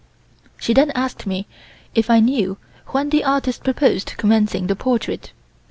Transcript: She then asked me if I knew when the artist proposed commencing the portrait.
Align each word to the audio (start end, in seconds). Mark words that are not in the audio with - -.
She 0.57 0.73
then 0.73 0.89
asked 0.95 1.27
me 1.27 1.45
if 1.93 2.09
I 2.09 2.21
knew 2.21 2.57
when 2.87 3.11
the 3.11 3.23
artist 3.23 3.63
proposed 3.63 4.15
commencing 4.17 4.65
the 4.65 4.75
portrait. 4.75 5.31